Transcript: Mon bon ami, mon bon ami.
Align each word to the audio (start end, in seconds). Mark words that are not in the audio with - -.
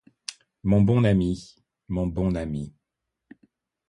Mon 0.63 0.81
bon 0.81 1.03
ami, 1.03 1.57
mon 1.87 2.07
bon 2.07 2.33
ami. 2.33 2.73